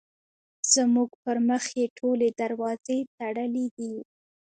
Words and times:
زموږ 0.73 1.09
پر 1.23 1.37
مخ 1.47 1.63
یې 1.79 1.85
ټولې 1.97 2.27
دروازې 2.41 2.97
تړلې 3.17 3.67
دي. 3.77 3.95